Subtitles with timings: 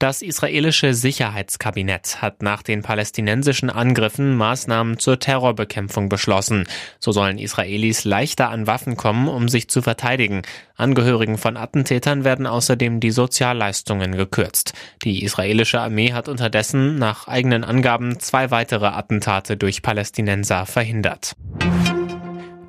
[0.00, 6.66] Das israelische Sicherheitskabinett hat nach den palästinensischen Angriffen Maßnahmen zur Terrorbekämpfung beschlossen.
[7.00, 10.40] So sollen Israelis leichter an Waffen kommen, um sich zu verteidigen.
[10.74, 14.72] Angehörigen von Attentätern werden außerdem die Sozialleistungen gekürzt.
[15.04, 21.36] Die israelische Armee hat unterdessen nach eigenen Angaben zwei weitere Attentate durch Palästinenser verhindert.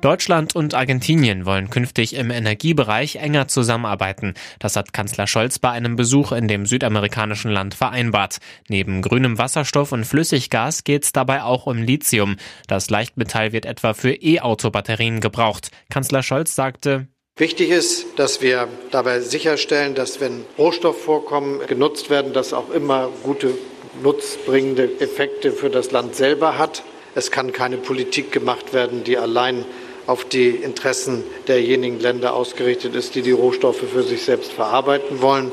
[0.02, 4.34] Deutschland und Argentinien wollen künftig im Energiebereich enger zusammenarbeiten.
[4.58, 8.38] Das hat Kanzler Scholz bei einem Besuch in dem südamerikanischen Land vereinbart.
[8.68, 12.36] Neben grünem Wasserstoff und Flüssiggas geht es dabei auch um Lithium.
[12.66, 15.70] Das Leichtmetall wird etwa für E-Auto-Batterien gebraucht.
[15.88, 22.52] Kanzler Scholz sagte, Wichtig ist, dass wir dabei sicherstellen, dass wenn Rohstoffvorkommen genutzt werden, das
[22.52, 23.54] auch immer gute
[24.02, 26.82] nutzbringende Effekte für das Land selber hat.
[27.14, 29.64] Es kann keine Politik gemacht werden, die allein
[30.12, 35.50] auf die Interessen derjenigen Länder ausgerichtet ist, die die Rohstoffe für sich selbst verarbeiten wollen.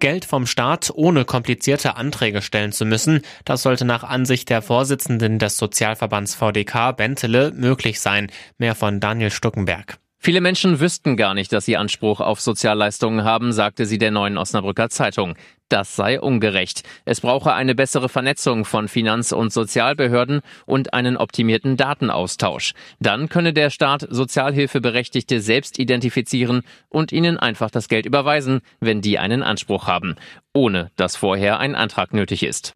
[0.00, 5.38] Geld vom Staat ohne komplizierte Anträge stellen zu müssen, das sollte nach Ansicht der Vorsitzenden
[5.38, 8.32] des Sozialverbands VDK Bentele möglich sein.
[8.58, 9.98] Mehr von Daniel Stuckenberg.
[10.20, 14.36] Viele Menschen wüssten gar nicht, dass sie Anspruch auf Sozialleistungen haben, sagte sie der neuen
[14.36, 15.36] Osnabrücker Zeitung.
[15.68, 16.82] Das sei ungerecht.
[17.04, 22.72] Es brauche eine bessere Vernetzung von Finanz- und Sozialbehörden und einen optimierten Datenaustausch.
[22.98, 29.18] Dann könne der Staat Sozialhilfeberechtigte selbst identifizieren und ihnen einfach das Geld überweisen, wenn die
[29.18, 30.16] einen Anspruch haben,
[30.52, 32.74] ohne dass vorher ein Antrag nötig ist.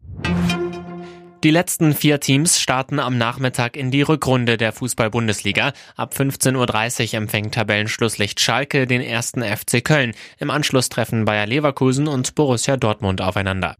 [1.43, 5.73] Die letzten vier Teams starten am Nachmittag in die Rückrunde der Fußball-Bundesliga.
[5.97, 10.13] Ab 15.30 Uhr empfängt Tabellenschlusslicht Schalke den ersten FC Köln.
[10.39, 13.75] Im Anschluss treffen Bayer Leverkusen und Borussia Dortmund aufeinander.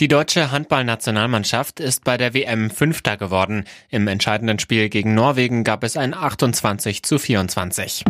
[0.00, 3.64] Die deutsche Handballnationalmannschaft ist bei der WM Fünfter geworden.
[3.88, 8.04] Im entscheidenden Spiel gegen Norwegen gab es ein 28 zu 24.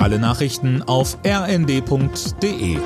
[0.00, 2.78] Alle Nachrichten auf rnd.de